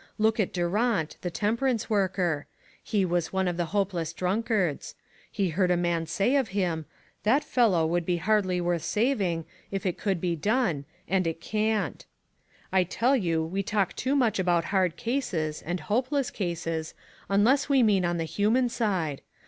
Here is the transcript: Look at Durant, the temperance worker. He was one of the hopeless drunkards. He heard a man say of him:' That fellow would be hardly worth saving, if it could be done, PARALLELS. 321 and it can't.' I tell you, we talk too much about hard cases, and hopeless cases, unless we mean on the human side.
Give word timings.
Look 0.17 0.39
at 0.39 0.51
Durant, 0.51 1.17
the 1.21 1.29
temperance 1.29 1.87
worker. 1.87 2.47
He 2.81 3.05
was 3.05 3.31
one 3.31 3.47
of 3.47 3.55
the 3.55 3.65
hopeless 3.67 4.13
drunkards. 4.13 4.95
He 5.31 5.49
heard 5.49 5.69
a 5.69 5.77
man 5.77 6.07
say 6.07 6.35
of 6.37 6.47
him:' 6.57 6.87
That 7.23 7.43
fellow 7.43 7.85
would 7.85 8.03
be 8.03 8.17
hardly 8.17 8.59
worth 8.59 8.81
saving, 8.81 9.45
if 9.69 9.85
it 9.85 9.99
could 9.99 10.19
be 10.19 10.35
done, 10.35 10.85
PARALLELS. 11.07 11.23
321 11.25 11.27
and 11.27 11.27
it 11.27 11.39
can't.' 11.39 12.05
I 12.71 12.83
tell 12.83 13.15
you, 13.15 13.43
we 13.45 13.61
talk 13.61 13.95
too 13.95 14.15
much 14.15 14.39
about 14.39 14.65
hard 14.73 14.95
cases, 14.97 15.61
and 15.61 15.81
hopeless 15.81 16.31
cases, 16.31 16.95
unless 17.29 17.69
we 17.69 17.83
mean 17.83 18.03
on 18.03 18.17
the 18.17 18.23
human 18.23 18.69
side. 18.69 19.21